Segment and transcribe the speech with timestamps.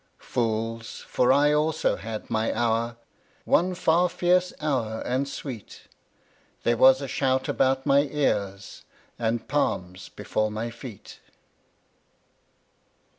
[0.17, 1.05] Fools!
[1.07, 2.97] For I also had my hour;
[3.45, 5.83] One far fierce hour and sweet:
[6.63, 8.83] There was a shout about my ears,
[9.19, 11.19] And palms before my feet.